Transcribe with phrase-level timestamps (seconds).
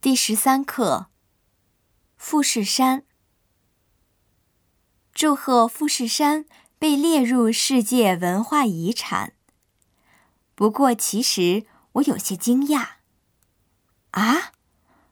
[0.00, 1.08] 第十三课：
[2.16, 3.04] 富士山。
[5.12, 6.44] 祝贺富士山
[6.78, 9.32] 被列入世界文化遗产。
[10.54, 12.90] 不过，其实我有些惊讶。
[14.12, 14.52] 啊，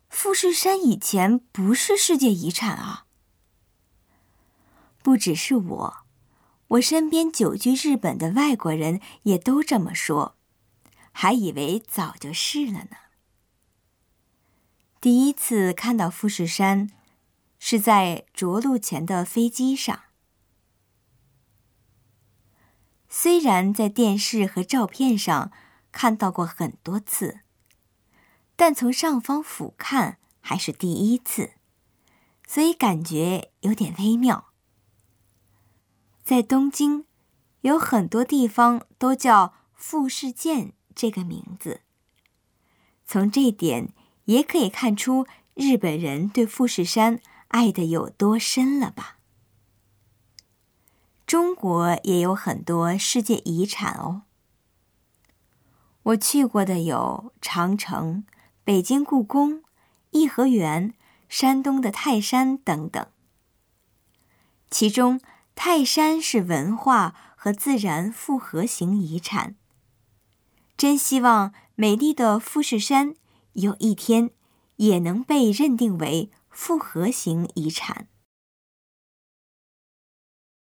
[0.09, 3.07] 富士山以前不是世界遗产啊！
[5.03, 5.97] 不只是我，
[6.69, 10.37] 我身边久居日本的外国人也都这么说，
[11.11, 13.06] 还以为早就是了呢。
[15.07, 16.91] 第一次看到富士山，
[17.61, 20.01] 是在着陆前的飞机上。
[23.09, 25.53] 虽然在电视和照片上
[25.93, 27.43] 看到过很多次，
[28.57, 31.53] 但从上方俯瞰还是第一次，
[32.49, 34.51] 所以感觉有点微妙。
[36.25, 37.05] 在东京，
[37.61, 41.83] 有很多地方都叫富士见这个名字。
[43.07, 43.93] 从这点。
[44.27, 49.17] 也可以看出日本人对富士山爱的有多深了吧？
[51.27, 54.23] 中国也有很多世界遗产哦。
[56.05, 58.25] 我去过的有长城、
[58.63, 59.65] 北京故宫、
[60.11, 60.95] 颐和园、
[61.29, 63.05] 山东的泰山等等。
[64.71, 65.21] 其中，
[65.55, 69.57] 泰山是文化和自然复合型遗产。
[70.77, 73.15] 真希望美丽的富士山。
[73.57, 74.31] 有一天，
[74.77, 78.07] 也能被认定为复合型遗产。